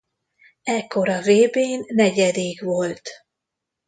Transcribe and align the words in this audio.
Ekkor 0.63 1.07
a 1.09 1.19
vb-n 1.21 1.83
negyedik 1.95 2.61
volt. 2.61 3.09